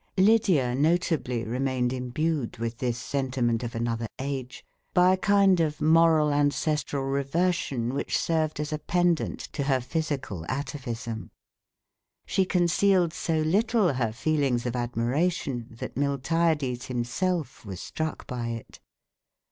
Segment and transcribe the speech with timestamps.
[0.17, 6.33] Lydia, notably, remained imbued with this sentiment of another age, by a kind of moral
[6.33, 11.29] ancestral reversion which served as a pendant to her physical atavism.
[12.25, 18.79] She concealed so little her feelings of admiration, that Miltiades himself was struck by it.